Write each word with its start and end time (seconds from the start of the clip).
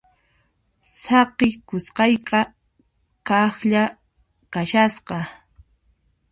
Saqikusqayqa 0.99 2.39
kaqlla 3.27 3.83
kashasqa. 4.53 5.17